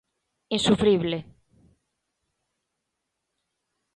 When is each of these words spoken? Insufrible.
Insufrible. 0.57 1.17